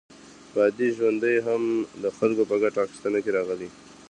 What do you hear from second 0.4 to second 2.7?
بادي ژرندې هم د خلکو په